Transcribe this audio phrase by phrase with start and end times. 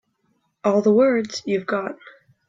[0.63, 1.95] All the words you've got.